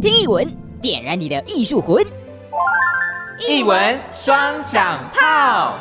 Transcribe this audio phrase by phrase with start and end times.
[0.00, 0.46] 听艺文，
[0.80, 2.04] 点燃你的艺术魂。
[3.48, 5.74] 艺文双响炮。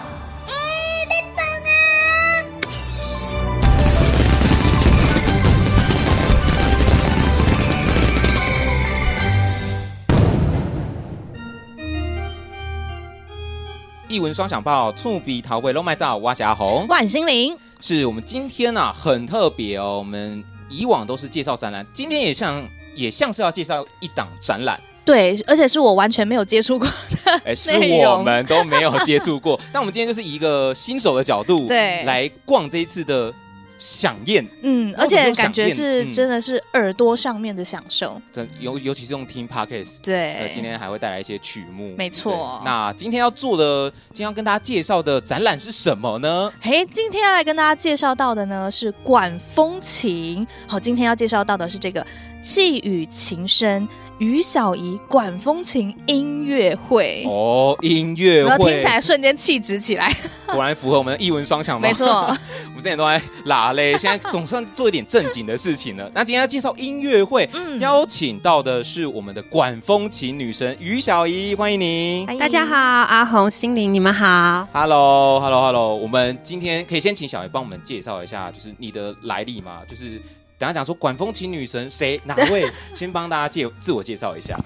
[14.07, 19.97] 一文双响炮，触笔陶绘龙脉照，我是阿红，万心玲，是我们今天啊很特别哦。
[19.97, 29.59] 我们以往都是介绍展览，今天也像也像是要介绍一档展览，对，而且是我完全没有接触过的，哎，是我们都没有接触过。
[29.71, 33.33] 但我们今天就是以一个新手的角度，对，来逛这一次的。
[33.77, 42.61] 饗宴，嗯，而且感觉是真的是耳朵上面的享受，这尤尤其是用听 Podcast，对，今天还会带来一些曲目，没错。
[42.63, 46.51] 那今天要做的，今天要跟大家介绍的展览是什么呢？
[46.61, 50.45] 嘿，今天要来跟大家介绍到的呢是管风琴。
[50.67, 52.05] 好，今天要介绍到的是这个
[52.41, 53.87] 气语琴声。
[54.19, 60.09] 于小仪管风琴音乐会哦，音乐会听起来瞬间气质起来，
[60.47, 61.79] 果然符合我们的艺文双响。
[61.79, 62.05] 没错，
[62.65, 66.09] 我们之前都在拉嘞， 现在总算做一点正经的事情了。
[66.13, 72.25] 那今天要介绍音乐会，嗯，邀请到的是我们的管风琴女神于小仪，欢迎您。
[72.37, 74.65] 大家好，阿红、心灵，你们好。
[74.71, 75.93] Hello，Hello，Hello。
[75.93, 79.81] 我们今天可以先请小姨帮我们介绍一下，就是你的来历嘛？
[79.89, 80.21] 就是。
[80.57, 82.65] 等下讲说管风琴女神谁哪位？
[82.95, 84.57] 先帮大家介自我介绍一下。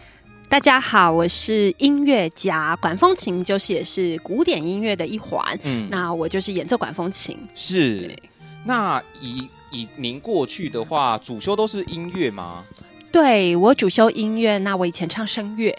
[0.48, 5.58] 大家好，我是音乐家，管风琴就是也是古典音乐的一环。
[5.64, 7.38] 嗯，那我就是演奏管风琴。
[7.56, 8.16] 是。
[8.66, 12.64] 那以以您过去的话，主修都是音乐吗？
[13.12, 14.60] 对，我主修音乐。
[14.60, 15.76] 那我以前唱声乐。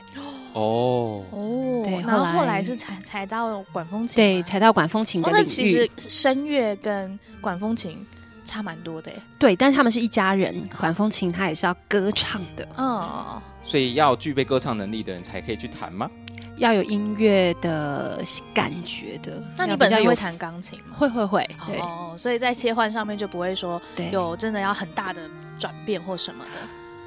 [0.54, 4.16] 哦哦，对，然后后来是才才到管风琴。
[4.16, 5.40] 对，才到管风琴的领域。
[5.40, 8.04] 哦，那其实声乐跟管风琴。
[8.50, 10.68] 差蛮多的，对，但是他们是一家人。
[10.78, 16.10] 管风琴它也是要歌唱的，嗯，所以要具备歌唱能力的人才可以去弹吗？
[16.56, 19.40] 要有音乐的感觉的。
[19.56, 20.96] 那你本身会弹钢琴吗？
[20.98, 23.80] 会会会，对哦，所以在切换上面就不会说
[24.10, 25.22] 有真的要很大的
[25.56, 26.50] 转变或什么的。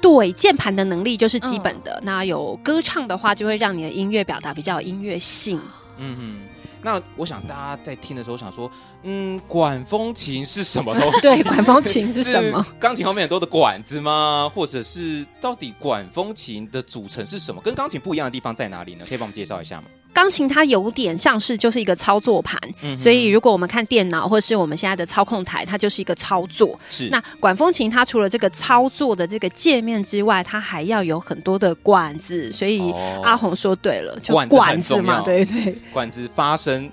[0.00, 1.92] 对，键盘的能力就是基本的。
[2.00, 5.60] 嗯、那有歌唱的话，就会让你的音乐表达比较有音乐性。
[5.98, 6.40] 嗯哼。
[6.84, 8.70] 那我想大家在听的时候想说，
[9.02, 11.20] 嗯，管风琴是什么东西？
[11.22, 12.64] 对，管风琴是什么？
[12.78, 14.50] 钢琴后面很多的管子吗？
[14.54, 17.60] 或者是到底管风琴的组成是什么？
[17.62, 19.06] 跟钢琴不一样的地方在哪里呢？
[19.08, 19.84] 可以帮我们介绍一下吗？
[20.14, 26.78] 钢琴它有点像是就是一个操作盘，嗯、所以如果我们看电脑或是我们现在的操控台，它就是一个操作。
[26.88, 32.50] 是那管风琴它除了这个操作的这个界面之外，它还要有很多的管子。
[32.52, 32.90] 所以
[33.22, 36.88] 阿红说对了，就管子嘛，对对，管子发声。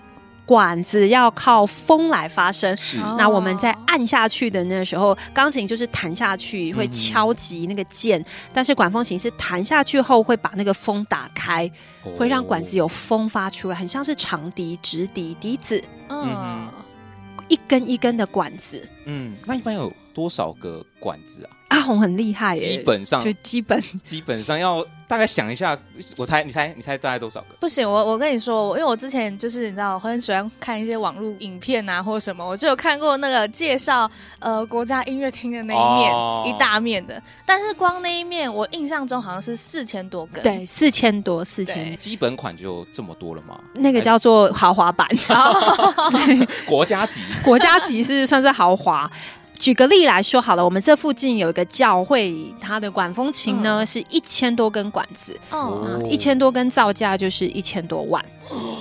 [0.45, 2.97] 管子要靠风来发声，是。
[3.17, 11.69] 那我们在按下去的那个时候，钢琴就是弹下去会敲击那个键，嗯、但是管风琴是弹下去后会把那个风打开，
[12.03, 16.69] 哦、会让管子有风发出来，很像是长笛、直笛、笛子，嗯，
[17.47, 21.49] 一根一根的管子，嗯，那一般有多少个管子啊？
[21.81, 24.85] 阿红很厉害耶，基本上就基本基本上要。
[25.07, 25.77] 大概想一下，
[26.15, 27.47] 我猜，你猜，你猜大概多少个？
[27.59, 34.09] 不行，我我跟你说，因为我之前就是你知道，我很喜欢看一些网络影片啊，或者什么，我就有看过那个介绍
[34.39, 37.21] 呃国家音乐厅的那一面，哦、一大面的。
[37.45, 40.41] 但是光那一面，我印象中好像是四千多个。
[40.41, 41.93] 对，四千多，四千。
[41.97, 43.59] 基本款就这么多了吗？
[43.73, 45.05] 那个叫做豪华版，
[46.09, 49.11] 对国家级，国家级是算是豪华。
[49.61, 58.25] 举个例来说好了，我们这附近有一个教会，它的管风琴呢、嗯、是一千多根管子，哦，一千多根造价就是一千多万，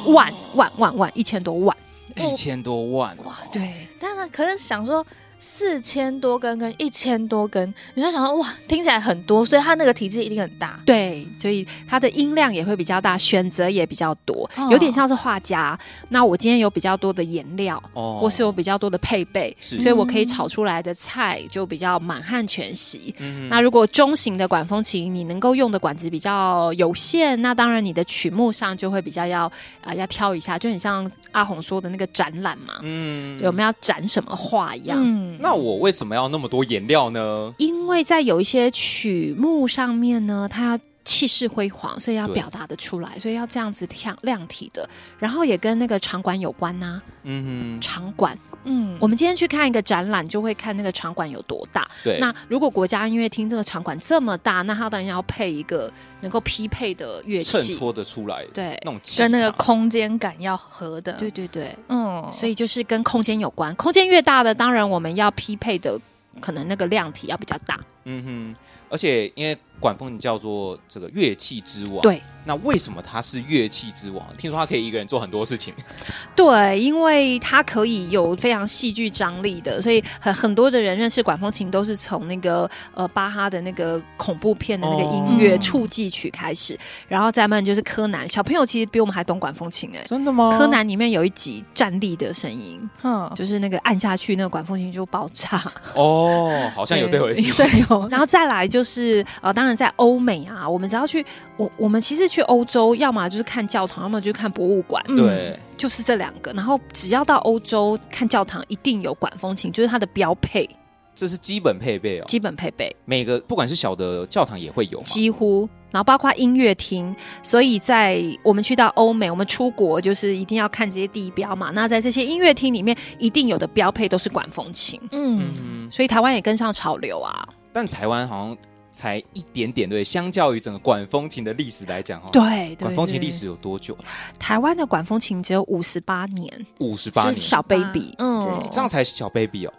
[0.07, 1.77] 万万万万一千多万，
[2.17, 5.05] 一千多万，哇，对，但是可是想说。
[5.43, 10.79] 四千多根跟一千多根，你就想说哇，听起来很多，所以它那个体积一定很大。
[10.85, 15.79] 对，所以它的音量也会比较大，选择也比较多，哦、有点像是画家。
[16.11, 23.15] 那我今天有比较多的颜料，哦，或是有比较多的配备，所以我可以炒出来的菜就比较满汉全席。
[23.19, 29.53] 嗯、那如果中型的管风琴，你能够用的管子比较有限，那当然你的曲目上就会比较要啊、
[29.85, 34.99] 呃、要挑一下，就很像阿红说的那个展览嘛，嗯，就我们要展什么画一样。
[35.01, 37.55] 嗯那我为什么要那么多颜料呢？
[37.59, 44.89] 因为在有一些曲目上面呢，它要气势辉煌，所以要表达得出来，所以要这样子亮亮体的，
[45.19, 47.03] 然后也跟那个场馆有关呐、啊。
[47.25, 48.39] 嗯哼，场馆。
[48.65, 51.89] 嗯，我们今天去看一个展览，就会看那个场馆有多大。
[52.05, 55.91] 对，那如果国家音乐厅这个场馆这么大，那它当然要配一个
[56.21, 58.45] 能够匹配的乐器，衬托的出来。
[58.53, 61.13] 对，那种跟那个空间感要合的。
[61.15, 65.99] 对对对，嗯，所以就是跟空间有关，空间越大的，当然我们要匹配的
[66.41, 67.81] 可能那个量体要比较大。
[68.05, 68.57] 嗯哼，
[68.89, 72.23] 而且因为管风琴叫做这个乐器之王，对。
[72.43, 74.27] 那为什么它是乐器之王？
[74.39, 75.75] 听说它可以一个人做很多事情。
[76.35, 86.79] 对，因为它可以有非常戏剧张力的，所以很很多的人认识管风琴都是从那个呃巴哈的那个恐怖片的那个音乐触记曲开始，哦、
[87.09, 88.27] 然后再慢就是柯南。
[88.27, 90.57] 小朋友其实比我们还懂管风琴哎、欸，真的吗？
[90.59, 95.63] 柯南里面有一集站立的声音，嗯，就是那个按下去那个管风琴就爆炸。
[95.95, 97.53] 哦，好像有这回事。
[97.63, 98.09] 对，有。
[98.09, 101.23] 然后再来就是呃，当然在欧美啊，我们只要去
[101.59, 102.31] 我我们其实。
[102.31, 105.03] 去欧洲，要么就是看教堂，要么就是看博物馆。
[105.09, 106.53] 对、嗯，就是这两个。
[106.53, 110.69] 然后只要到欧洲看教堂，一定有管风琴，就是它的标配。
[111.13, 112.95] 这是基本配备哦，基本配备。
[113.05, 115.69] 每个不管是小的教堂也会有，几乎。
[115.91, 117.13] 然后包括音乐厅，
[117.43, 121.73] 所以在我们去到欧美，我们出国就是一定要看这些地标嘛。
[121.75, 125.01] 那在这些音乐厅里面，一定有的标配都是管风琴。
[125.11, 127.49] 嗯，嗯，所以台湾也跟上潮流啊。
[127.73, 128.57] 但台湾好像。
[128.93, 133.97] 才一点点对，相较于整个管风琴的历史来讲，哈，对，管风琴历史有多久？
[134.39, 139.73] 台湾的管风琴只有五十八年，五十八年，小 baby，嗯，对，这样才是小 baby 哦。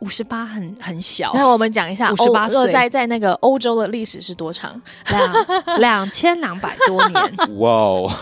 [0.00, 4.80] 五十八很很小，那我们讲一下五十八岁在在那个欧洲的历史是多长？
[5.08, 7.36] 两 两千两百多年。
[7.58, 8.12] 哇哦，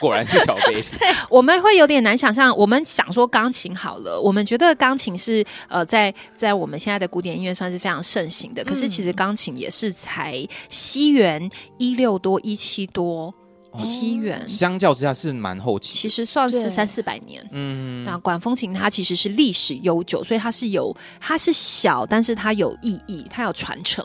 [0.00, 0.84] 果然是小 baby。
[1.28, 2.56] 我们会有点难想象。
[2.56, 8.64] 我们想说钢琴好了，我们觉得钢琴是呃在在我们现在的古典音乐算是非常盛行的。
[8.64, 13.34] 可是其实钢琴也是才西元一六多一七多。
[13.76, 17.46] 七元，相较之下是蛮后期，其实算是三四百年。
[17.52, 24.04] 嗯，那管风琴它其实是历史悠久，所以它是有，它是小，但是它有意义，它有传承。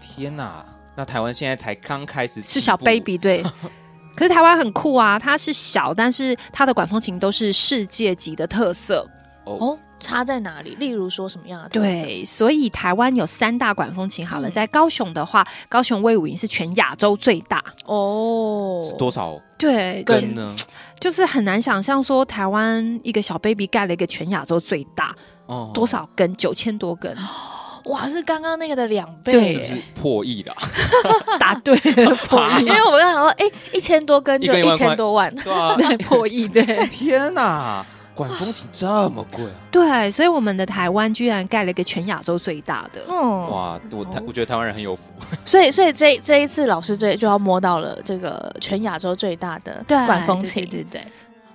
[0.00, 0.64] 天哪，
[0.96, 3.42] 那台湾现在才刚开始，是小 baby 对，
[4.14, 9.08] 可是台湾很酷啊，它是小，但是它的管风琴都是世界级的特色。
[9.44, 9.56] 哦。
[9.60, 10.74] 哦差在哪里？
[10.78, 11.68] 例如说什么样的？
[11.70, 14.26] 对，所以台湾有三大管风琴。
[14.26, 18.84] 好了，嗯、在高雄的话，高雄威武营是全亚洲最大哦。
[18.86, 19.40] 是多少？
[19.56, 20.54] 对，根呢？
[21.00, 25.14] 就是很难想象说台湾一个小 baby 盖了一个全亚洲最大
[25.46, 26.36] 哦，多少根？
[26.36, 27.16] 九千多根。
[27.86, 30.54] 哇，是刚刚那个的两倍，对，是不是破亿的？
[31.40, 31.74] 答对
[32.04, 32.60] 了， 破亿。
[32.66, 36.64] 因为我们刚刚说，哎，一千多根就一千多万，对啊，对，破亿，对。
[36.86, 37.84] 天哪！
[38.14, 39.50] 管风琴这么贵啊？
[39.70, 43.00] 对，所以我们的台湾居然盖了一个全亚洲最大的。
[43.08, 45.02] 嗯，哇，我台我觉得台湾人很有福。
[45.44, 50.64] 所以，所以这这一次老师这就要摸到了这个全亚洲最大的管风琴。
[50.66, 51.12] 对对，对对，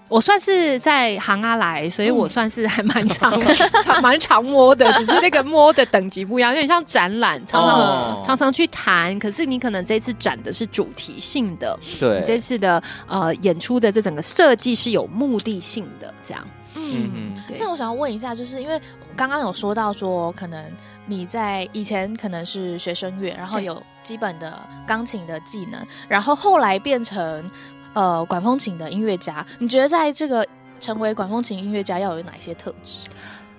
[0.09, 3.39] 我算是在行阿来，所以我算是还蛮常
[4.01, 9.18] 蛮常摸的， 只是那个摸的等级不一样，有点像展览，常常、哦、常常去谈。
[9.19, 16.48] 可是你可能这次展的是主题性的，对，这次的呃演出的这整个设计是有目的性的，这样。
[16.75, 17.57] 嗯嗯，对。
[17.59, 18.80] 那我想要问一下，就是因为
[19.15, 20.63] 刚刚有说到说，可能
[21.06, 27.50] 你在以前可能是学声乐，然后有基本的钢琴的技能，然后后来变成
[27.98, 29.44] 呃管风琴的音乐家。
[29.58, 30.46] 你觉得在这个
[30.80, 33.00] 成为管风琴音乐家要有哪些特质？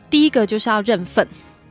[0.08, 1.26] 第一个就是要认份。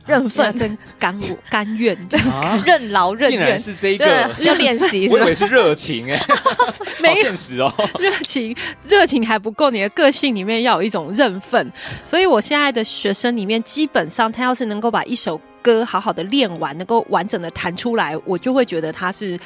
[0.06, 1.94] 认份，真甘我甘愿，
[2.64, 6.18] 任劳任怨，竟然是这个要练习，我以为是热情哎，
[7.02, 8.56] 没现实哦，热情
[8.88, 11.70] 热情还不够，你的个性里面要有一种认份。
[12.06, 19.38] 所以我现在的学生里面，基本上他要是能够把一首歌好好的练完，能够完整的弹出来，我就会觉得他是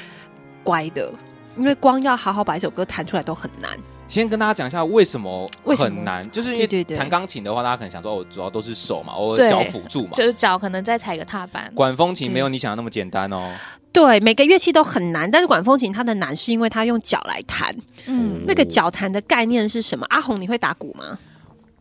[0.62, 1.12] 乖的，
[1.56, 3.70] 因为光要好好把一首歌弹出来都很难。
[4.08, 11.70] 先跟大家讲一下为什么很难，就是因为弹钢琴的话，大家可能想说，哦，主要都是手嘛，我脚辅助嘛，就是脚可能再踩个踏板。
[11.74, 13.50] 管风琴没有你想的那么简单哦。
[13.90, 17.74] 对，每个乐器都很难，但是管风琴它的难是因为它用脚来弹。
[18.06, 20.04] 嗯，那个脚弹的概念是什么？
[20.10, 21.18] 阿红，你会打鼓吗？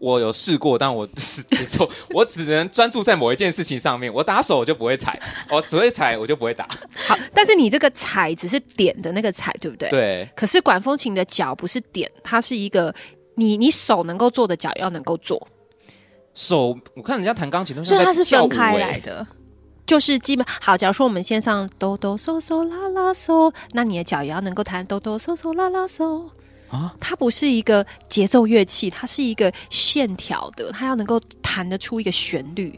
[0.01, 4.11] 我有试过，但我 是节奏，我只能专注在某一件事情上面。
[4.11, 5.17] 我打手我就不会踩，
[5.51, 6.67] 我只会踩我就不会打。
[7.07, 9.89] 好，但是你这个踩只是点的那个踩，对不对？
[9.91, 10.29] 对。
[10.35, 12.93] 可是管风琴的脚不是点，它是一个
[13.35, 15.47] 你你手能够做的脚要能够做。
[16.33, 19.25] 手，我看人家弹钢琴都是，所以它是分开来的，
[19.85, 20.75] 就是基本好。
[20.75, 26.27] 假如说我们先上哆哆嗦嗦啦啦嗦，那你的脚也要能够弹哆哆嗦嗦啦啦嗦。
[26.99, 32.77] 它不是一个节奏乐器，它是一个线条的，它要能够弹得出一个旋律，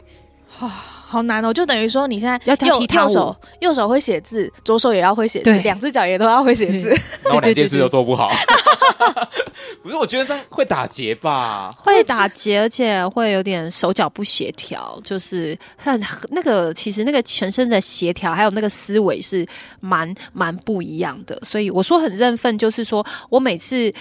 [0.60, 0.68] 哇，
[1.06, 1.52] 好难哦！
[1.52, 6.88] 就等于说你现在要跳踢踏舞，右手右手会写字，左手也要会写字，两只脚也都要会写字，
[7.22, 8.30] 然后两件事都做不好。
[9.82, 11.70] 不是，我觉得这样会打结吧？
[11.78, 14.98] 会打结，而且会有点手脚不协调。
[15.04, 19.46] 就是很那个，其实那个全身的协调，还有那个思维是
[19.80, 21.38] 蛮蛮不一样的。
[21.42, 23.92] 所以我说很认份，就是说我每次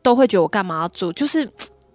[0.00, 1.48] 都会觉得我干嘛要做，就是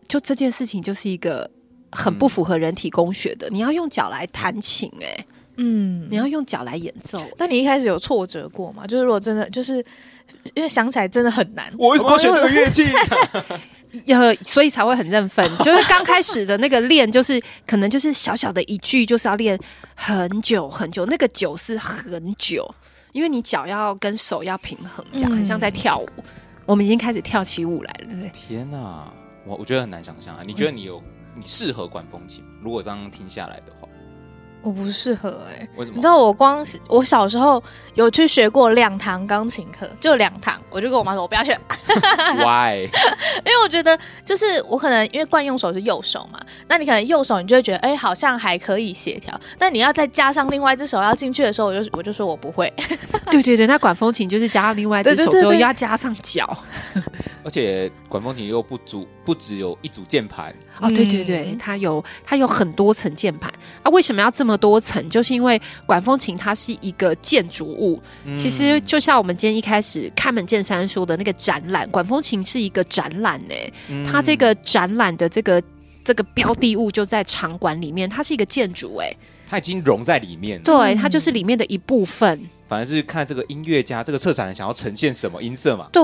[0.07, 1.49] 就这件事情就是一个
[1.91, 3.47] 很不符合人体工学的。
[3.49, 5.25] 嗯、你要用脚来弹琴、欸，哎。
[5.59, 7.19] 嗯，你要用脚来演奏。
[7.37, 8.85] 那你一开始有挫折过吗？
[8.85, 9.83] 就是如果真的就是
[10.53, 12.83] 因为想起来真的很难，我为什么要选这个乐器？
[14.13, 15.43] 呃，所以才会很认分。
[15.59, 19.57] 就是刚开始的那个练，就是可能就是小小的一句，就是要练
[19.95, 21.05] 很久很久。
[21.07, 22.69] 那个久是很久，
[23.13, 26.07] 因为你脚要跟手要平衡，这样、嗯、很像在跳舞。
[26.67, 28.29] 我们已经开始跳起舞来了，对不对？
[28.31, 29.11] 天哪，
[29.45, 30.43] 我我觉得很难想象啊！
[30.45, 31.01] 你觉得你有
[31.37, 32.49] 你适合管风琴吗？
[32.63, 33.87] 如果这样听下来的话。
[34.63, 35.95] 我不适合哎、欸，为什么？
[35.95, 37.63] 你知道我光我小时候
[37.93, 41.51] 有去学过两堂钢琴课，就两堂，我就跟我妈说，我不要去。
[42.35, 42.83] Why？
[43.45, 52.73] 因为我觉得就是我可能因为惯用手是右手嘛，那你可能右手你就会觉得哎、欸，好像还可以协调，但你要再加上另外一只手要进去的时候，我就我就说我不会。
[53.31, 56.57] 对对对，那管风琴就是加上另外一只手之后要加上脚，
[57.45, 63.51] 而且管风琴又不足不只有一组键盘哦，对对对，它有它有很多层键盘
[63.83, 64.55] 啊，为什么要这么？
[64.57, 68.01] 多层，就是因为管风琴它是一个建筑物。
[68.23, 73.53] 嗯、其实就像我们今天一开始开门见山说的那个展览，管风琴是一个展览呢、
[73.89, 74.07] 嗯。
[74.07, 75.61] 它这个展览的这个
[76.05, 79.13] 这个标的物就在场馆里面，它是一个建筑哎，
[79.49, 80.63] 它已经融在里面了。
[80.63, 82.39] 对，它就是里面的一部分。
[82.67, 85.87] 反而是看这个音乐家，这个策展人想要呈现什么音色嘛？
[85.91, 86.03] 对，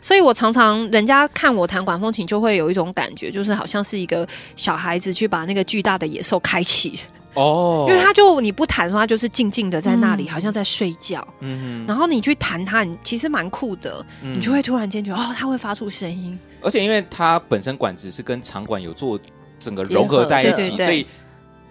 [0.00, 7.00] 所以我常常人家看我弹管风琴，就会有一种感觉，就是好像是一个小孩子去把那个巨大的野兽开启。
[7.34, 11.26] 哦，因为他就你不弹的话，他就是静静的在那里，嗯，好像在睡觉。
[11.40, 16.38] 嗯，然后你去弹它，你其实蛮酷的，嗯，你就会突然间觉得哦，它会发出声音。
[16.60, 19.18] 而且因为它本身管子是跟场馆有做
[19.58, 21.06] 整个融合在一起，所以。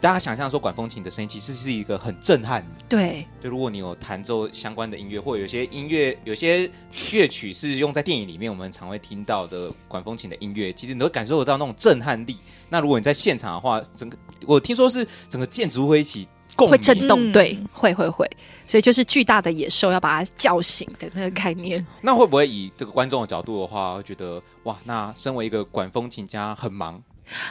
[0.02, 2.66] 大家想象说管风琴的声音其实是一个很震撼。
[2.90, 6.68] 对，对，如果你有弹奏相关的音乐，或者有些音乐、有些
[7.12, 12.36] 乐曲是用在电影里面，我们常会听到的管风琴的音乐，其实你都感受得到那种震撼力。
[12.68, 14.18] 那如果你在现场的话，整个
[14.48, 18.28] 我听说是整个建筑会一起共鸣，会震动，对，会会会，
[18.66, 21.86] 所以就是巨大的野兽要把它叫醒的那个概念。
[22.02, 27.00] 那会不会以这个观众的角度的话，会觉得哇，那身为一个管风琴家很忙？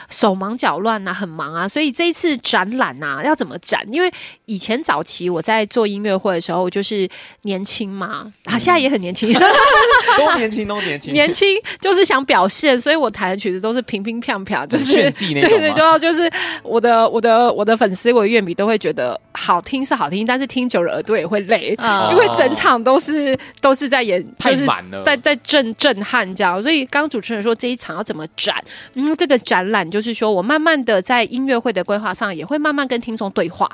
[0.09, 3.81] 手忙脚乱啊，很忙啊，所以这一次展览啊，要怎么展？
[3.91, 4.11] 因为
[4.45, 7.07] 以前早期我在做音乐会的时候，就是
[7.43, 9.33] 年轻嘛，嗯、啊，现在也很年轻，
[10.17, 15.49] 都年轻，都年轻，年轻就是想表现，所以我弹的曲子都是平平飘飘，就是炫技那种。
[15.49, 16.29] 对对，就要就是
[16.63, 26.61] 我的我的我的粉丝，我的乐迷都会觉得好听是好听，但是听久了耳朵也会累，哦、因为整场都是都是在演，太满了，在在震震撼这样。
[26.61, 28.55] 所以刚刚主持人说这一场要怎么展？
[28.95, 29.61] 嗯，这个展。
[29.89, 33.69] 就是说，我慢慢的在音乐会的规划上，也会慢慢跟听众对话。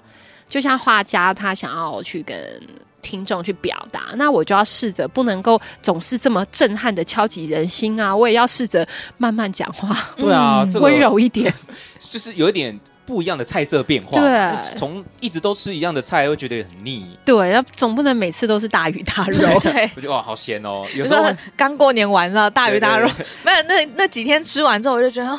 [0.47, 2.37] 就像画家，他想要去跟
[3.01, 8.15] 听众去表达，那我就要试着不能够总是这么震撼的敲击人心啊！
[8.15, 8.87] 我也要试着
[9.17, 11.53] 慢慢讲话，对啊，温、这个、柔一点，
[11.99, 14.17] 就是有一点不一样的菜色变化。
[14.17, 17.17] 对，从一直都吃一样的菜，会觉得很腻。
[17.25, 19.59] 对，要总不能每次都是大鱼大肉。
[19.59, 20.81] 对， 我觉得哇，好咸哦！
[20.95, 21.25] 有时候
[21.57, 23.09] 刚过年完了，大鱼大肉，
[23.43, 25.37] 没有那那几天吃完之后，我就觉得。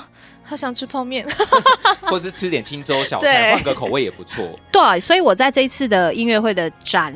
[0.49, 1.27] 好想吃泡面，
[2.09, 4.59] 或是吃点清粥小菜，换个口味也不错。
[4.73, 7.15] 对，所以我在这一次的音乐会的展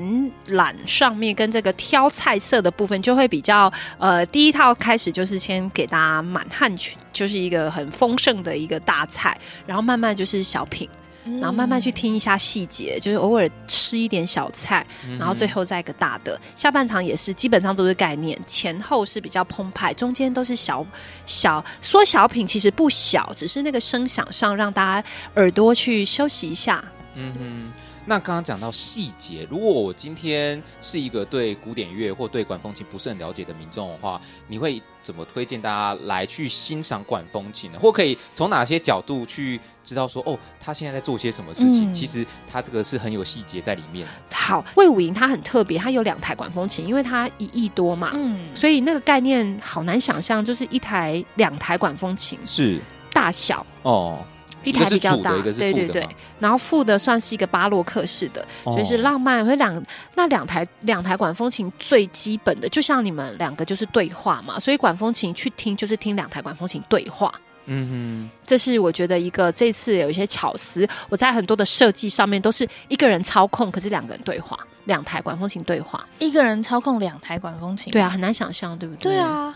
[0.49, 9.35] 览上面，跟这个挑菜色的部分，就会比较呃，第一套开始就是先给大家满汉全，就是一个很丰盛的一个大菜，
[9.67, 10.87] 然后慢慢就是小品。
[11.25, 14.87] 然后慢慢去听一下细节，就是偶尔吃一点小菜，
[15.19, 16.41] 然后最后再一个大的。
[16.57, 20.85] 下半场也是基本上都是概念，前后是比较澎湃，中间都是小
[21.25, 26.85] 小缩小品，其实不小，只是那个声响上让大家耳朵去休息一下。
[27.15, 27.73] 嗯哼。
[28.05, 37.79] 那刚刚讲到细节，如果我今天是一个对古典乐或对管风琴不是很了解的民众的话，你会怎么推荐大家来去欣赏管风琴呢？
[37.79, 41.91] 或可以从哪些角度去知道说，哦，他现在在做些什么事情？
[41.91, 44.07] 嗯、其实他这个是很有细节在里面。
[44.33, 52.81] 好，魏武营他很特别，他有两台管风琴，因为他一亿多嘛，嗯，所以那个概念好难想象，就是一台两台管风琴是
[53.13, 54.19] 大小哦。
[54.65, 56.07] 一台比较大，对对对，
[56.39, 59.45] 然后副的算是一个巴洛克式的，哦、就是浪漫。
[59.45, 59.83] 所以两
[60.15, 67.33] 那两台两台管风琴最基本的，就像你们两个就是对话嘛，所以管风琴去听就是听两台管风琴对话。
[67.67, 79.13] 嗯哼，这是我觉得一个这次有一些巧思，我在很多的设计上面都是一个人操控，可是两个人对话，两台管风琴对话，一个人操控两台管风琴，对啊，很难想象，对不对？
[79.13, 79.55] 对啊，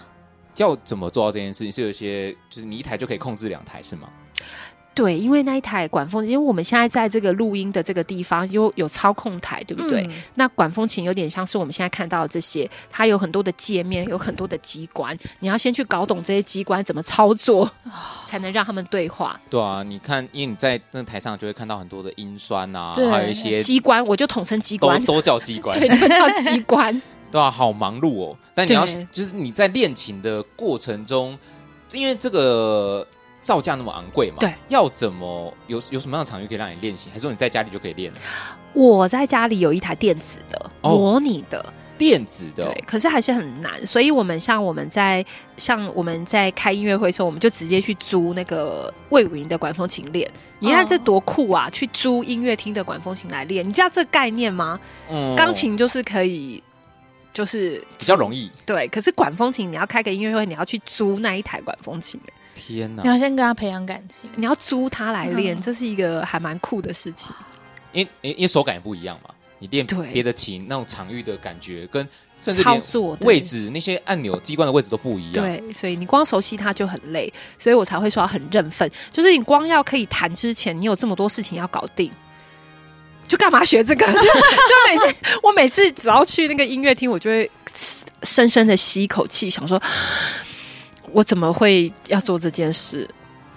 [0.56, 1.72] 要怎么做到这件事情？
[1.72, 4.08] 是有一些就是你一台就可以控制两台是吗？
[4.96, 10.00] 对，因为那一台管风，因为我们现在在这个录音的这个地方有有操控台，对不对？
[10.04, 17.70] 嗯、那管风琴有点像是我们现在看到的这些，它有很多的界面，有很多的机关，你要先去搞懂这些机关怎么操作，
[18.24, 19.38] 才能让他们对话。
[19.50, 27.02] 对啊，你看，因为你在那个台上就会看到很多的音酸啊，还有一些机关，我就统称机关，都，都叫机 关，对，都叫机关。
[27.30, 28.36] 对啊，好忙碌哦。
[28.54, 31.38] 但你要就是你在练琴的过程中，
[31.92, 33.06] 因为这个。
[33.46, 34.38] 造价那么昂贵嘛？
[34.40, 37.08] 对，要怎么有有什么样的场域可以让你练习？
[37.10, 38.12] 还是说你在家里就可以练？
[38.72, 41.64] 我在家里有一台电子的，哦、模拟的
[41.96, 43.86] 电子的，对，可是还是很难。
[43.86, 45.24] 所以我们像我们在
[45.56, 50.28] 像我们在开音乐会的时候，我们就直接去租那个魏武营的管风琴练。
[50.58, 51.68] 你看这多酷啊！
[51.68, 54.80] 哦、去租音乐厅的管风琴来练，你知道这个概念吗？
[55.08, 56.60] 嗯，钢琴就是可以，
[57.32, 58.50] 就是比较容易。
[58.66, 62.20] 对，可是管风琴你要开个音乐会，你要去租那一台管风琴。
[62.56, 63.02] 天哪！
[63.02, 67.30] 你要先跟他培养感情，你要租他来练，嗯、这是一个还蛮酷的事情。
[67.92, 72.06] 因为因为手感也不一样嘛，你练别的琴那种场域的感觉，跟
[72.40, 75.44] 甚至操作位置那些按钮机关的位置都不一样。
[75.44, 78.90] 对，所以你光熟悉它就很累，所以我才会说很认份。
[79.10, 82.10] 就是你光要可以弹之前，你有这么多事情要搞定，
[83.26, 84.06] 就干嘛学这个？
[84.06, 87.50] 就， 就每次我每次只要去那个音乐厅，我就会
[88.24, 89.80] 深深的吸一口气，想说。
[91.12, 93.08] 我怎么会要做这件事？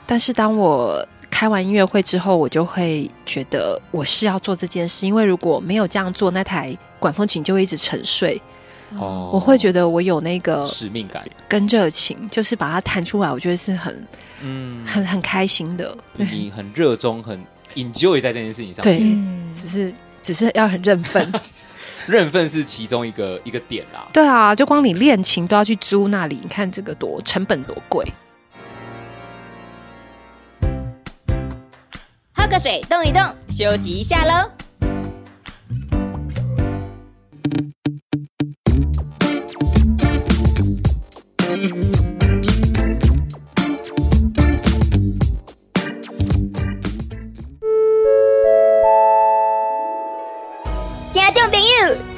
[0.06, 8.42] 但是当我开完音乐会之后，我就会觉得我是要做这件事，因为如果没有这样做，那台管风琴就会一直沉睡。
[8.98, 14.08] 哦，我会觉得我有那个使命感跟热情，就是把它弹出来，我觉得是很
[14.42, 15.96] 嗯很很开心的。
[16.16, 17.40] 你很热衷，很
[17.76, 19.00] enjoy 在这件事情上，对，
[19.54, 21.32] 只是只是要很认份。
[22.08, 24.08] 认份是其中一个一个点啦。
[24.14, 28.06] 对啊，就光你练琴都要去租那里，你看这个多成本多贵。
[32.34, 34.50] 喝个水，动一动，休息一下喽。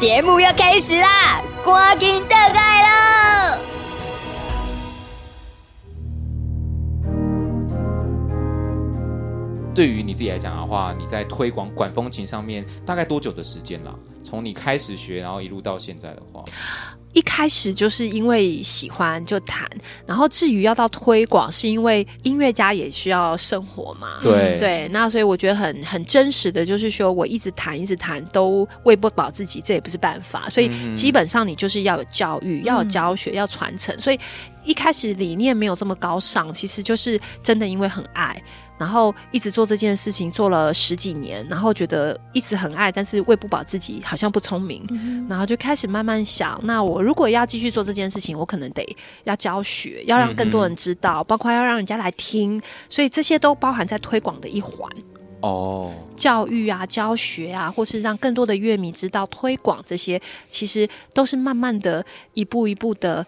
[0.02, 3.60] 节目要开始啦，赶紧倒来喽！
[9.76, 13.96] 对于你自己来讲的话，你在推广管风琴上面大概多久的时间了？
[14.24, 16.44] 从你开始学，然后一路到现在的话。
[17.14, 19.70] 一开始就是因为喜欢就弹，
[20.06, 24.20] 然后至于要到推广，是因为音乐家也需要生活嘛。
[24.24, 30.50] 对对，那所以我觉得很很真实的就是说，我一直弹一直弹都喂不饱自己，这也不是办法。
[30.50, 33.98] 所以基本上你就是要有教育，嗯、要有教学，要传承。
[34.00, 34.20] 所以
[34.64, 38.42] 一开始理念没有这么高尚，其实就是真的因为很爱。
[38.82, 48.84] 然后一直做这件事情，做了十几年，然后觉得一直很爱，但是喂不饱自己，好像不聪明，嗯、然后就开始慢慢想，那我如果要继续做这件事情，我可能得
[49.26, 54.90] 要教学，要让更多人知道，嗯、包括要让人家来听，所以这些都包含在推广的一环。
[55.42, 63.24] 哦，教育啊，教学啊，或是让更多的乐迷知道推广这些，其实都是慢慢的一步一步的。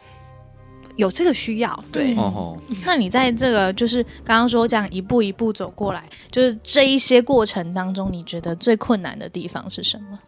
[0.96, 2.16] 有这个需要，对。
[2.18, 10.20] 嗯、那你在这个就是刚刚说这样一步一步走过来，就是这一些过程当中，你觉得最困难的地方是什么？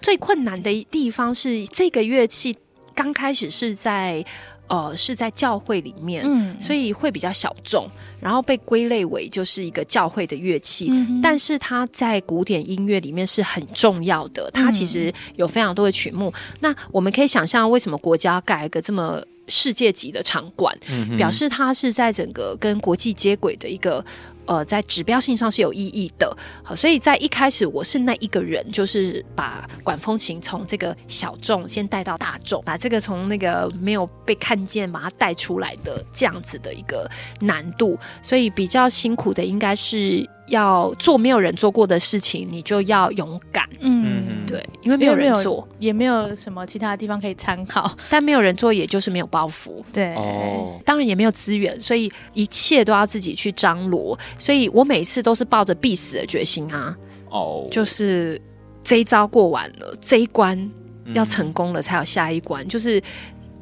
[0.00, 2.56] 最困难的地方是这个乐器
[2.94, 4.22] 刚开始是在
[4.66, 7.88] 呃是在教会里面，嗯，所以会比较小众，
[8.20, 16.28] 然后被归类为就是一个教会的乐器，嗯、但是它在古典音乐里面是很重要的，它其实有非常多的曲目。
[16.30, 24.04] 嗯、那我们可以想象，为什么国家盖一个这么世界级的场馆，嗯、表示它是在整个跟国际接轨的一个。
[24.46, 40.28] 呃，在指标性上是有意义的，好，所以在一开始我是那一个人，就是把管风琴从这个小众先带到大众，把这个从那个没有被看见把它带出来的这样子的一个难度，所以比较辛苦的应该是。
[40.48, 43.68] 要做没有人做过的事情，你就要勇敢。
[43.80, 47.90] 嗯，对，因为没有人做，也没有什么其他的地方可以参考。
[48.10, 49.82] 但没有人做，也就是没有包袱。
[49.92, 54.18] 对，哦，当然也没有资源，所以一切都要自己去张罗。
[54.38, 56.96] 所以我每次都是抱着必死的决心啊！
[57.30, 58.40] 哦，就是
[58.82, 60.70] 这一招过完了，这一关
[61.14, 62.66] 要成功了，才有下一关。
[62.68, 63.02] 就是。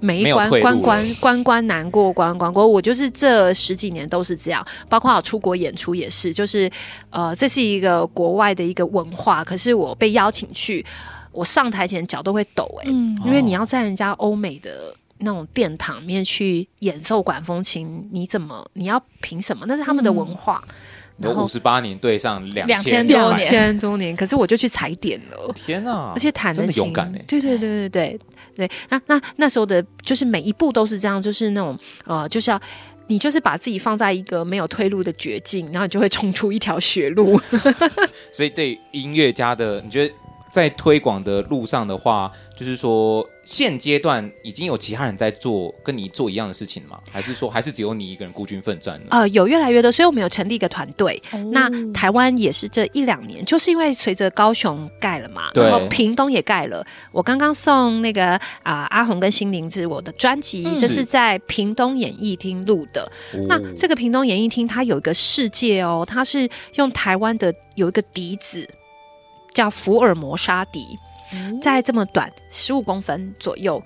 [0.02, 6.68] 每一关关关关关难过关关过，我就是这十几年都是这样，包括我出国演出也是，就是
[7.10, 10.84] 呃，这是一个国外的一个文化，可是我被邀请去，
[11.30, 19.64] 我上台前脚都会抖哎、欸，嗯、因为你要在人家欧美的那种殿堂里面去演奏管风琴，你怎么你要凭什么？
[19.68, 20.60] 那是他们的文化。
[20.66, 20.74] 嗯
[21.18, 26.12] 然后五十八年对上两两千多年，两千多年，可是我就去踩点了，天啊！
[26.14, 28.20] 而且弹的勇敢对对对对对
[28.56, 32.60] 对，那那那时候的，就是每一步都是这样，就是那种呃，就是要
[33.06, 37.40] 你就是把自己放在一个没有退路的绝境，然后你就会冲出一条血路。
[38.32, 40.14] 所以对音乐家的，你觉得？
[40.52, 47.00] 在推广的路上的话，就是说现阶段已经有其他人在做跟你做一样的事情吗？
[47.10, 49.06] 还是说还是只有你一个人孤军奋战呢？
[49.10, 51.20] 呃，有越来越多，所以我们有成立一个团队。
[51.32, 56.86] 哦、那台湾也是这一两年，就是因为随着高雄盖了嘛，然后屏东也盖了。
[57.10, 63.10] 我刚刚送那个啊、呃、阿红跟心灵是我的专辑，嗯、这是在屏东演艺厅录的。
[63.30, 68.68] 是那这个屏东演艺厅它有一个世界哦，它是用台湾的有一个笛子。
[69.54, 70.98] 叫福尔摩沙笛，
[71.60, 73.82] 在这么短十五公分左右，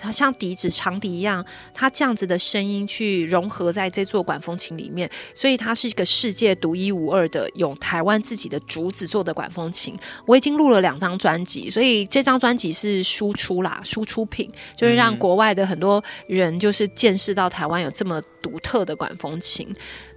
[0.00, 9.96] 它像笛子长笛一样，它这样子的声音去融合在这座管风琴里面，所以它是一个世界独一无二的，用台湾自己的竹子做的管风琴。
[10.26, 19.68] 我已经录了两张专辑，所以这张专辑是输出啦，输出品，就是让国外的很多人就是见识到台湾有这么独特的管风琴。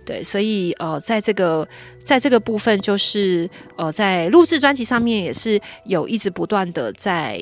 [0.05, 1.65] 对，所以呃，在这个
[2.03, 7.41] 在这个部分，就是呃，在录制专辑上面也是有一直不断的在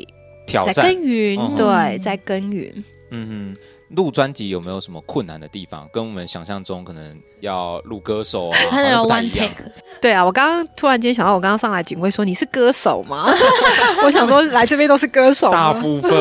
[0.52, 2.84] 挑战在耕耘，嗯、对，在耕耘。
[3.12, 5.90] 嗯哼，录专辑有没有什么困难的地方？
[5.92, 9.72] 跟我们想象中可能要录歌手啊，他那个 one take。
[10.02, 13.32] 对啊，我刚刚突然间想到，我刚刚上来警卫说你是歌手吗？
[14.06, 16.12] 我想说来这边都是歌手，大部分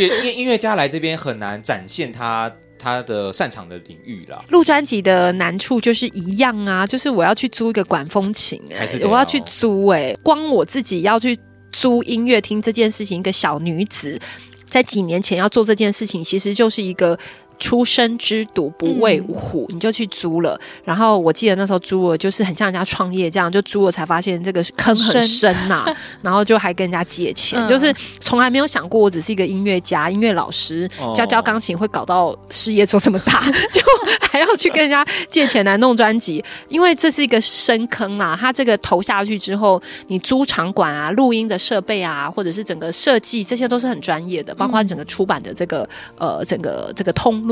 [0.00, 2.50] 因为音乐家来这边很难展现他。
[2.82, 11.38] 他的擅长的领域啦，录专辑的难处就是一样啊，就是我要去租一个管风琴，欸，哎，我要去租，欸，哎，光我自己要去
[11.72, 14.18] 租音乐厅这件事情，一个小女子
[14.66, 17.18] 在几年前要做这件事情，其实就是一个。
[17.60, 20.58] 初生之犊不畏虎，嗯、你就去租了。
[20.82, 25.96] 然后我记得那时候租了，就是很像人家创业这样，就租了才发现这个坑很深呐、啊。
[26.22, 33.82] 然后就还跟人家借钱，嗯、就是从来没有想过我只是一个音乐家、音乐老师，教教钢琴会搞到事业做这么大， 就
[34.30, 38.34] 还要去跟人家借钱来弄专辑，因为这是一个深坑啊。
[38.40, 47.49] 他这个投下去之后，你租场馆啊、录音的设备啊，或者是整个设计，这些都是很专业的，包括整个出版的这个呃整个这个通。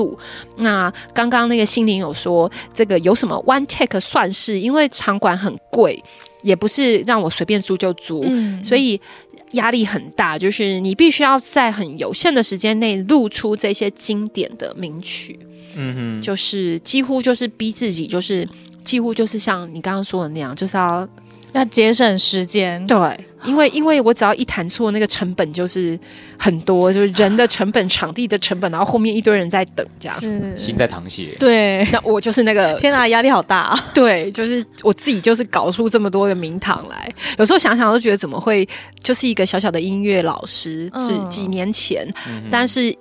[0.57, 4.59] 那刚刚那个心灵有说，这个有什么 one take 算是？
[4.61, 6.03] 因为场馆很贵，
[6.43, 9.01] 也不是让我随便租就租，嗯、所以
[9.53, 10.39] 压力很大。
[10.39, 15.39] 就是你必须要在很有限的时间内录出这些经典的名曲，
[15.77, 18.49] 嗯哼，就是几乎就是逼自己，就是
[18.85, 21.09] 几乎就是像你刚刚说的那样，就是要。
[21.53, 22.99] 要节省时间，对，
[23.45, 25.99] 因为因为我只要一弹错，那个成本就是
[26.39, 31.35] 很多，就是人的成本、场地的成本，然后后面一堆人在等，这样是心在淌血。
[31.39, 33.85] 对，那我就是那个， 天哪，压力好大啊！
[33.95, 38.69] 对，就是我自己就是搞出这么多的名堂来，有时候想想都觉得怎么会，
[39.03, 42.97] 就是一个小小的音乐老师，是几年前，嗯、但是。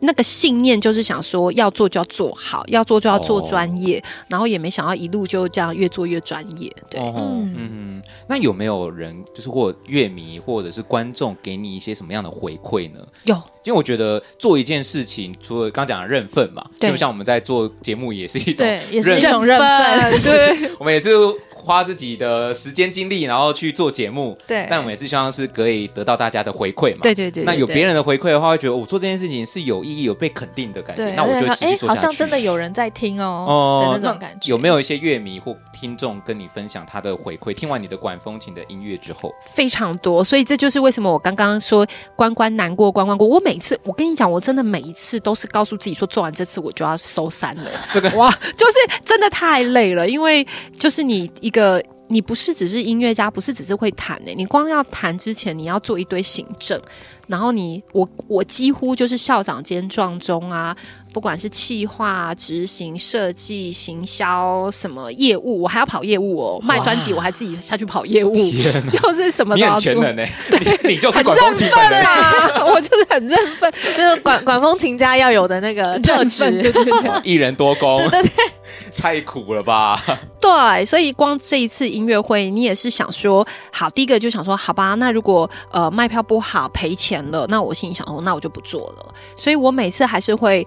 [0.00, 6.70] 那个信念就是想说，要做就要做好，要做就要做专业，哦、然后也没想到一路就这样越做越专业。
[6.90, 13.00] 对，哦、嗯嗯，那有没有人就是或乐迷或者是观众给你一些什么样的回馈呢？
[13.24, 21.10] 有，因为我觉得做一件事情，除了刚讲的认份嘛，就像我们在做节目也是一种，也是一种认份， 对，我们也是。
[21.66, 27.42] 花自己的时间精力，然后去做节目，对，但我们也是希望是可以得到大家的回馈嘛，对对对。
[27.42, 32.00] 那有别人的回馈的话，会觉得我做这件事情是有意义、有被肯定的感觉，那我就会继续做下去。
[32.00, 34.48] 好像真的有人在听哦， 的那种感觉。
[34.48, 37.52] 有没有一些乐迷或听众跟你分享他的回馈？
[37.52, 43.26] 听完你的管风琴的音乐之后，非常多，所以这就是为什么我刚刚说关关难过关关过。
[43.26, 47.64] 我每次，我跟你讲，我真的每一次都是告诉自己说，做完这次我就要收山了。
[47.90, 48.74] 这个哇，就是
[49.04, 50.46] 真的太累了，因为
[50.78, 51.55] 就是你一个。
[51.56, 56.80] 个你不是只是音乐家，不是只是会弹诶，你光要弹之前，你要做一堆行政，
[57.26, 60.76] 然后你我我几乎就是校长兼撞钟啊。
[61.12, 66.60] 不管是企划、执行、设计、行销什么业务，我还要跑业务哦。
[66.62, 68.34] 卖专辑我还自己下去跑业务，
[68.92, 69.94] 就是什么都要做。
[69.94, 78.32] 你很全能呢，对，你就是管风琴啊， 我就是很认份，就是管管风琴家要有的那个 特质，对对对，一人多功，对对对，
[78.98, 79.98] 太苦了吧？
[80.38, 89.14] 对，所以光这一次音乐会，你也是想说，好，第一个就想说，好吧，那如果呃卖票不好赔钱了，那我心里想说，那我就不做了。
[89.36, 90.66] 所以我每次还是会。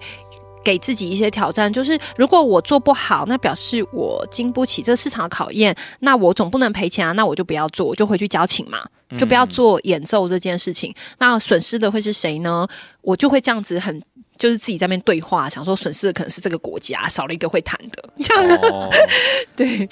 [0.64, 8.78] 给自己一些挑战，就是如果我做不好，那表示我经不起这个市场的考验，那我总不能赔钱啊，那我就不要做，我就回去交情嘛，
[9.18, 10.90] 就不要做演奏这件事情。
[10.90, 12.66] 嗯、那损失的会是谁呢？
[13.02, 14.02] 我就会这样子很。
[14.38, 18.90] 就是自己在那边对话，想说损失的可能是这个国家少了一个会弹的，这样、oh.
[19.54, 19.86] 对。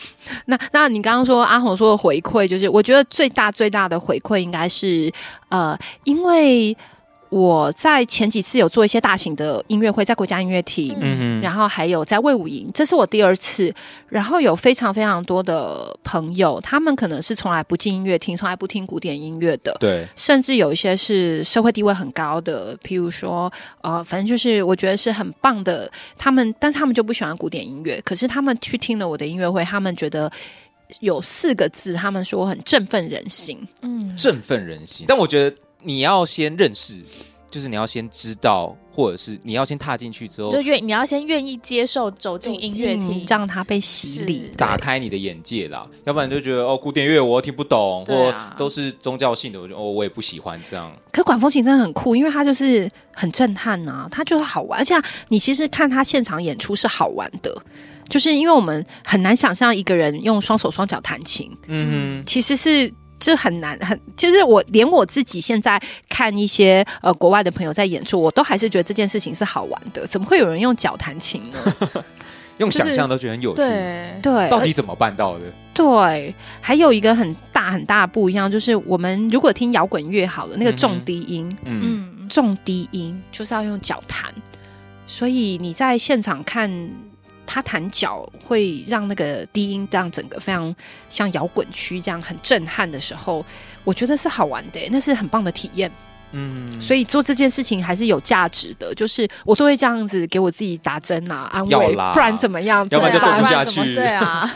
[0.47, 5.13] 那那你刚刚说阿红说的回馈，就是我觉得最大最大的回馈应该是
[5.51, 6.75] 呃，因为。
[7.31, 13.75] 我在前几次有做一些大型的音乐会，在国家音乐厅，嗯哼，然后还有在魏武营，这是我第二次。
[14.09, 25.91] 然后有非常非常多的朋友，他们可能是从来不进音乐厅，从来不听古典音乐的，对，甚至有一些是社会地位很高的，譬如说，呃，反正就是我觉得是很棒的。
[26.17, 30.33] 他们，但是他们就不喜欢古典音乐，可是他们去听了我的音乐会，他们觉得
[31.01, 35.05] 有四个字，他们说很振奋人心，嗯，振奋人心。
[35.07, 35.55] 但我觉得。
[35.83, 36.97] 你要先认识，
[37.51, 45.87] 就是你要先知道，或者是你要先踏进去之后，就愿你要先愿意接受走进音乐厅，让他被洗礼，打开你的眼界啦。
[46.05, 50.93] 要不然就觉得哦，古典乐我听不懂，或都是宗教性的，我就哦我也不喜欢这样。
[51.13, 54.95] 可管风琴真的很酷，因为它就是很震撼呐、啊，它就是好玩，而且
[55.29, 57.57] 你其实看他现场演出是好玩的，
[58.09, 62.93] 就是因为我们很难想象一个人用双手双脚弹琴，嗯哼，其实是。
[63.19, 70.07] 这很难，很其实我连我自己现在看一些呃国外的朋友在演出，我都还是觉得这件事情是好玩的。
[70.07, 72.05] 怎么会有人用脚弹琴呢？
[72.59, 73.57] 用想象都觉得很有趣。
[73.57, 75.45] 对对，到底怎么办到的？
[75.75, 84.33] 对，还有一个很大很大的不一样，就是我们如果听摇滚乐好了，那个重低音，嗯，嗯，重低音就是要用脚弹，
[85.07, 86.71] 所以你在现场看。
[87.49, 90.73] 他弹脚会让那个低音这样整个非常
[91.09, 93.45] 像摇滚区这样很震撼的时候，
[93.85, 95.91] 我觉得是好玩的，那是很棒的体验。
[96.33, 98.95] 嗯，所以做这件事情还是有价值的。
[98.95, 102.87] 就是我都会这样子给我自己打针啊，安慰，不然怎么样？
[102.91, 103.95] 要不然就走不下去。
[103.95, 104.47] 对啊，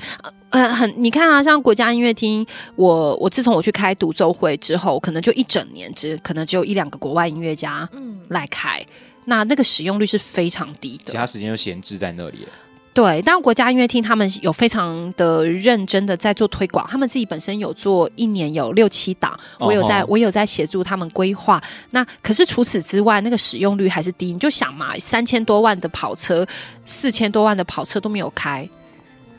[0.50, 8.84] 呃，很你看啊，像国家音乐厅，我我自从我去开独奏会之后，可能就一整年只可能只有一两个国外音乐家嗯来开。
[9.24, 12.46] 那那个使用率是非常低的，其他时间就闲置在那里。
[12.94, 21.58] 对，当然国家音乐厅他们有非常的认真的在做推广，他们自己本身有做一年有六七档，我有在，我有在协助他们规划。
[21.92, 24.30] 那可是除此之外，那个使用率还是低。
[24.30, 26.46] 你就想嘛，三千多万的跑车，
[26.84, 28.68] 四千多万的跑车都没有开。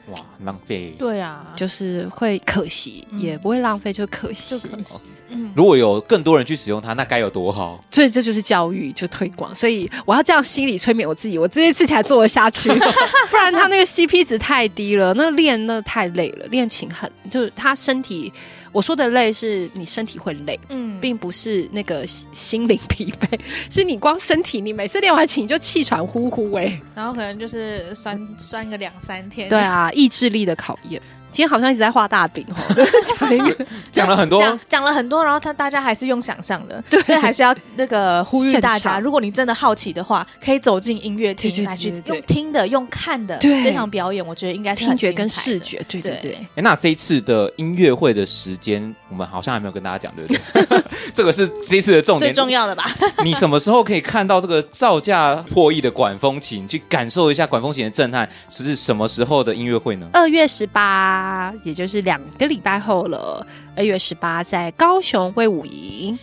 [0.07, 0.95] 哇，浪费！
[0.97, 4.57] 对啊，就是会可惜，嗯、也不会浪费，就可惜。
[4.57, 5.03] 就可惜。
[5.33, 7.83] 嗯，如果有更多人去使用它，那该有多好！
[7.91, 9.53] 所以这就是教育，就推广。
[9.53, 12.69] 所以我要这样心理催眠我自己，我这些事情才做得下去。
[13.29, 18.31] 不然他那个 CP 值太低了，那练那太累了，练琴很就是他身体。
[18.71, 29.47] 我说的累是你身体会累，嗯，并不是那个心灵疲惫， 是你光身体，你每次练完琴就气喘呼呼哎，然后可能就是酸酸个两三天。
[29.47, 30.99] 对啊，意志力的考验。
[31.33, 32.55] 今天好像一直在画大饼哦，
[33.91, 46.37] 讲了很多，讲了很多，然后他大家还是用想象的，对，所以还是要那个 呼吁大家，如果你真的好奇的话，可以走进音乐厅来去用听的、用看的这场表演，我觉得应该是听觉跟视觉，对对对。
[46.55, 50.33] 哎，那这一次的音乐会的时间，我们好像还没有跟大家讲，对不
[50.69, 50.83] 对？
[51.15, 52.85] 这个是这一次的重点，最重要的吧？
[53.25, 58.29] 你什么时候可以看到这个造价破亿的管风琴，去感受一下管风琴的震撼？
[58.49, 60.07] 是什么时候的音乐会呢？
[60.13, 61.22] 二月十八。
[61.63, 66.17] 也就是两个礼拜后了，二月十八在高雄卫武营。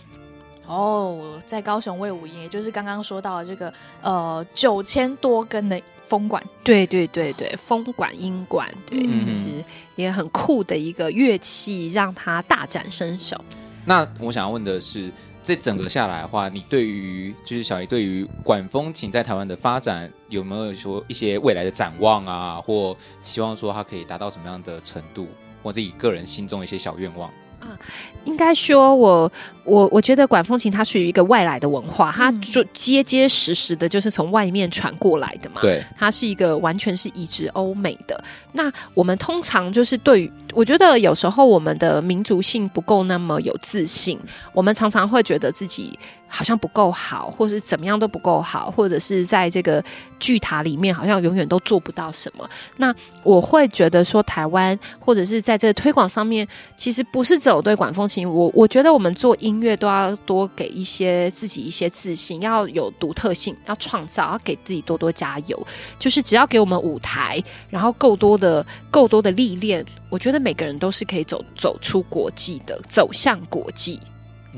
[0.66, 9.48] 哦，在高雄卫武营，也就是刚刚说到的这个呃九千多根的风管，对对对对，风管音管，对，嗯、就是
[9.96, 13.36] 也很酷的一个乐器，让它大展身手。
[13.84, 15.10] 那我想要问的是。
[15.42, 25.28] 这整个下来的话，你对于就是小姨对于管风琴在台湾的发展有没有说一些未来的展望啊，或期望说它可以达到什么样的程度，
[25.62, 27.30] 或自己个人心中的一些小愿望？
[27.60, 27.78] 啊，
[28.24, 29.30] 应该说我
[29.64, 35.60] 我我觉得管风琴它属于一个外来的文化，它就结结实实的就是从外面传过来的嘛。
[35.60, 38.22] 对，它是一个完全是移植欧美的。
[38.52, 44.18] 那我们通常就是对于，我觉得有时候我们的民族性不够那么有自信，
[44.52, 45.98] 我们常常会觉得自己。
[46.30, 49.84] 好像不够好，或是怎么样都不够好，或者是在这个
[50.20, 52.48] 巨塔里面，好像永远都做不到什么。
[52.76, 58.26] 那我会觉得说，台湾或者是在这个推广上面，其实不是只有对管风琴。
[58.30, 65.66] 我我觉得我们做音乐都要多给一些自己一些自信，要有独特性，要创造，要给自己多多加油。
[65.98, 73.98] 就是只要给我们舞台，然后够多的够多的历练，我觉得每个人都是可以走走出国际的，走向国际。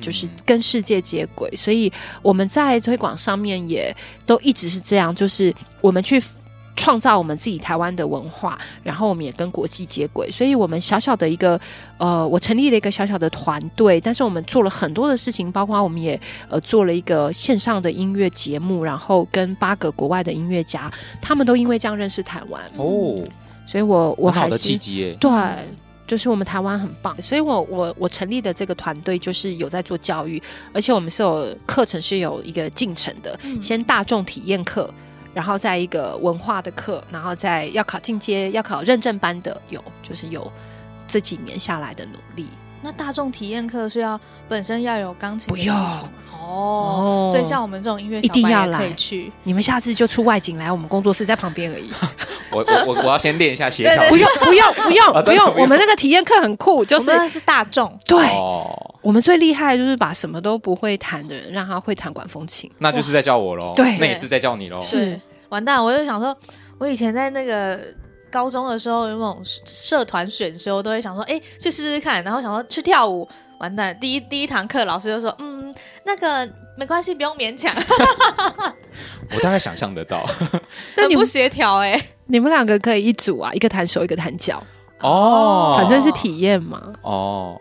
[0.00, 1.50] 就是跟世界接轨。
[1.56, 6.22] 所以我们在推广上面也都一直是这样，就是我们去。
[6.74, 11.60] 创造我们自己台湾的文化，然后我们也跟国际接轨，所以我们小小的一个
[11.98, 22.58] 呃，我成立了一个小小的团队，但是我们做了很多的事情，包括我们也呃做了一个线上的音乐节目，然后跟八个国外的音乐家，他们都因为这样认识台湾。
[22.78, 23.22] 哦，
[23.66, 24.56] 所以我我还是
[25.20, 25.30] 对，
[26.12, 30.38] 就是我们台湾很棒，所以我我我成立的这个团队就是有在做教育，
[30.74, 34.92] 而且我们是有课程是有一个进程的，嗯、先大众体验课。
[35.32, 40.52] 然后在一个文化的课，然后再要考进阶、要考认证班的有，就是有
[41.08, 42.46] 这几年下来的努力。
[42.82, 45.48] 那大众体验课是要本身要有钢琴？
[45.48, 45.74] 不用
[46.36, 49.32] 哦，所以像我们这种音乐一定要来，可以去。
[49.44, 51.88] 你们下次就出外景来我们工作室，在旁边而已。
[52.50, 54.08] 我我我我要先练一下协调。
[54.08, 57.98] 不用不用不用 不用，我们那个体验课很酷，就是是大众。
[58.06, 58.18] 对，
[59.00, 62.70] 我们最厉害的就是把什么都不会弹的人，让他会弹管风琴。
[62.78, 63.72] 那就是在叫我喽。
[63.76, 64.80] 对，那也是在叫你喽。
[64.82, 65.18] 是。
[65.48, 65.82] 完蛋！
[65.84, 66.34] 我就想说，
[66.78, 67.78] 我以前在那个
[68.32, 72.24] 高中的时候，有那种社团选修，都会想说，哎、欸，去试试看。
[72.24, 73.96] 然后想说去跳舞，完蛋！
[74.00, 75.72] 第一第一堂课，老师就说，嗯，
[76.04, 77.72] 那个没关系，不用勉强。
[79.30, 80.26] 我大概想象得到，
[80.96, 82.00] 那你不协调哎？
[82.26, 84.62] 你们两个可以一组啊，一个弹手，一个弹脚。
[85.00, 86.92] 哦，反正是体验嘛。
[87.02, 87.60] 哦。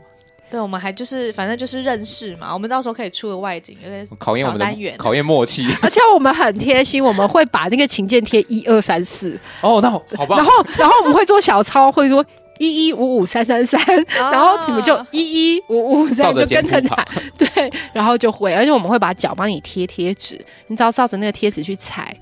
[0.52, 5.66] 对，我们还就是反正就是认识嘛，我们到时候可以出个外景，有点考验我们的考验默契。
[5.82, 9.40] 而且我们很贴心，我们会把那个琴键贴一二三四。
[9.62, 10.36] 哦，那好，好吧。
[10.36, 12.24] 然后，然后我们会做小抄，会说
[12.60, 22.16] 一一五五三三三，然后你们就一一五五三就跟着弹，对，然后就会，而且我们会把脚帮你贴贴纸，你只要照着那个贴纸去踩。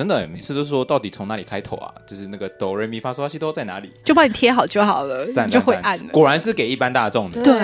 [0.00, 1.92] 真的，每次都说到底从哪里开头啊？
[2.06, 3.92] 就是那个哆瑞咪发嗦拉西哆在哪里？
[4.02, 5.98] 就帮你贴好就好了，就会按。
[6.08, 7.42] 果然是给一般大众的。
[7.42, 7.54] 对，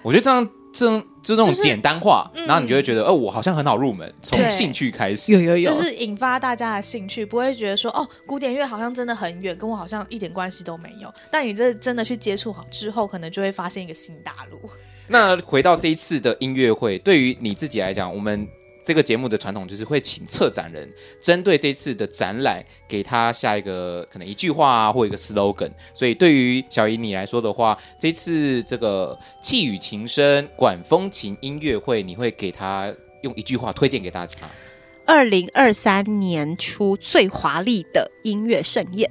[0.00, 5.32] 我觉得这样这种就这种简单化，就是、然后你就会觉得，哦、呃，我好像很好入门，从兴趣开始。
[5.32, 11.12] 有有有，就是引发大家的兴趣，不会觉得说，哦，古典乐好像真的很远，跟我好像一点关系都没有。
[11.32, 14.70] 但你这真的去接触好之后，可能就会发现一个新大陆。
[15.08, 18.46] 那回到这一次的音乐会，对于你自己来讲，我们。
[18.84, 25.70] 这个节目的传统就是会请策展人针对这次的展览，给他下一个可能一句话啊，或一个 slogan。
[25.94, 32.92] 所以对于小怡你来说的话，这次这个气语情声管风琴音乐会，你会给他
[33.22, 34.36] 用一句话推荐给大家？
[35.06, 39.08] 二零二三年初最华丽的音乐盛宴，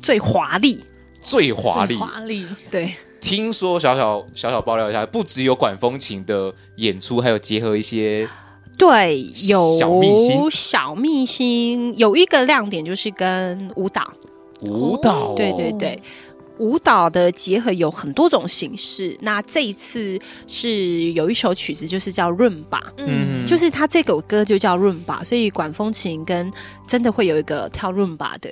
[0.00, 0.84] 最华丽，
[1.20, 2.44] 最华丽，华丽。
[2.70, 8.28] 对，听说小小小小爆料一下，不只有管风琴的演出，还有结合一些。
[8.78, 14.12] 对，有小秘辛，小秘辛有一个亮点就是跟舞蹈，
[14.62, 16.00] 舞蹈，对对对，
[16.58, 19.16] 舞蹈的结合有很多种形式。
[19.20, 26.52] 那这一次是有一首曲子，就是叫润吧，嗯，就是它这首歌就叫润吧，所以管风琴跟
[26.86, 28.50] 真的会有一个跳润吧的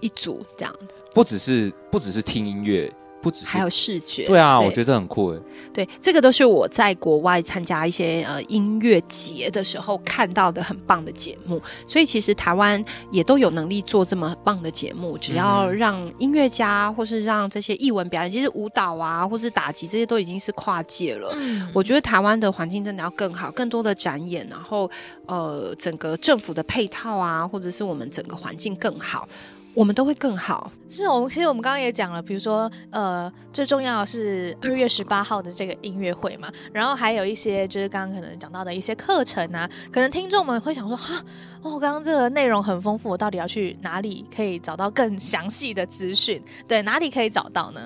[0.00, 0.74] 一组这样。
[1.14, 2.90] 不只是不只是听音乐。
[3.22, 5.38] 不止还有视觉，对啊，对我觉得这很酷哎。
[5.72, 11.62] 对，这个都是我在国外参加一些呃音乐节的时候看到的很棒的节目。
[11.86, 21.32] 所以其实台湾也都有能力做这么棒的节目，只要让音乐家或是让这些艺文表演，其实舞蹈啊或是打击这些都已经是跨界了。
[21.38, 24.90] 嗯，我觉得台湾的环境真的要更好，更多的展演，然后
[25.26, 29.28] 呃整个政府的配套啊，或者是我们整个环境更好。
[29.74, 30.70] 我们都会更好。
[30.88, 41.14] 是我们其实我们刚刚也讲了，比如说呃，最重要的是二月十八号的这个音乐会嘛，然后还有一些就是刚刚可能讲到的一些课程啊，可能听众们会想说哈，
[41.62, 46.42] 哦，刚刚这个内容很丰富，我到底要去哪里可以找到更详细的资讯？
[46.68, 47.80] 对，哪里可以找到呢？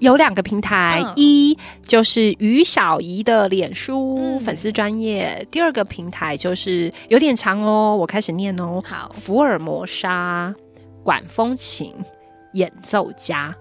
[0.00, 10.54] 有两个平台，嗯、一就是于小怡的脸书粉丝专页，嗯、第二个平台就是有点长哦，我开始念哦，好，福尔摩沙。
[11.02, 11.94] 管风琴
[12.52, 13.54] 演奏家，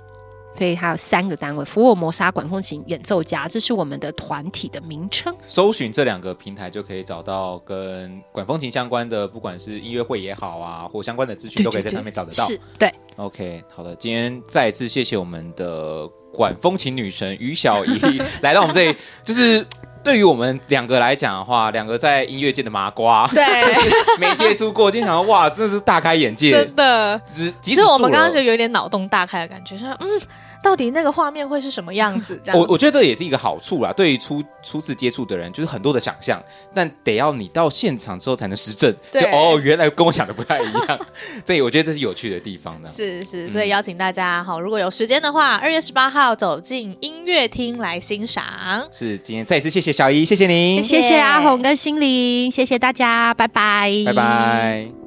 [0.57, 5.33] 所以还有三个单位：福尔摩沙管风琴演奏家，这是我们的团体的名称。
[5.47, 12.43] 搜寻这两个平台就可以找到跟管风琴相关的，不管是音乐会也好啊，或相关的资讯，都可以在上面找得到。
[12.45, 12.93] 是，对。
[13.15, 17.99] OK，好的，今天再一次谢谢我们的管风琴女神于小怡
[18.41, 19.65] 来到我们这里，就是。
[20.03, 23.45] 对于我们两个来讲的话，两个在音乐界的麻瓜，对，
[24.19, 27.19] 没接触过，经常哇，真的是大开眼界，真的。
[27.27, 30.07] 就是，其实我们刚刚就有点脑洞大开的感觉，说嗯，
[30.63, 32.39] 到底那个画面会是什么样子？
[32.43, 36.41] 这样子我我觉得这也是一个好处啦，对于初初次接触的人，就是很多的想象，
[36.73, 38.93] 但得要你到现场之后才能实证。
[39.11, 40.99] 对，就哦，原来跟我想的不太一样。
[41.45, 42.87] 所以我觉得这是有趣的地方呢。
[42.87, 48.43] 是是，所以邀请大家好，如果有时间的话，二月十八号走进音乐厅来欣赏。
[48.91, 55.00] 是，今天再一次谢谢小姨，谢谢您，谢谢阿红跟心灵，谢谢大家，拜拜，拜拜。